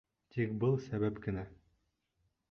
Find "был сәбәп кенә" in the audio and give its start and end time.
0.63-1.43